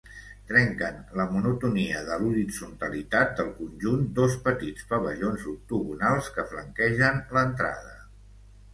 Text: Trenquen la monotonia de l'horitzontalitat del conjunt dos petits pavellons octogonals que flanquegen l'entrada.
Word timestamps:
Trenquen 0.51 0.95
la 1.19 1.25
monotonia 1.33 2.01
de 2.07 2.17
l'horitzontalitat 2.23 3.37
del 3.41 3.53
conjunt 3.59 4.09
dos 4.23 4.41
petits 4.51 4.91
pavellons 4.95 5.49
octogonals 5.55 6.35
que 6.39 6.51
flanquegen 6.57 7.25
l'entrada. 7.39 7.99